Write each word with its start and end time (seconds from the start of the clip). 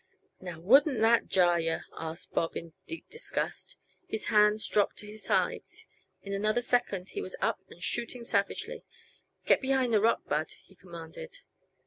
"Now, 0.39 0.59
wouldn't 0.59 0.99
that 1.01 1.27
jar 1.27 1.59
yuh?" 1.59 1.81
asked 1.95 2.33
Bob 2.33 2.57
in 2.57 2.73
deep 2.87 3.07
disgust 3.11 3.77
His 4.07 4.25
hands 4.33 4.67
dropped 4.67 4.97
to 4.97 5.05
his 5.05 5.23
sides; 5.23 5.85
in 6.23 6.33
another 6.33 6.61
second 6.63 7.09
he 7.09 7.21
was 7.21 7.35
up 7.39 7.59
and 7.69 7.83
shooting 7.83 8.23
savagely. 8.23 8.83
"Get 9.45 9.61
behind 9.61 9.93
the 9.93 10.01
rock, 10.01 10.25
Bud," 10.27 10.53
he 10.65 10.73
commanded. 10.73 11.41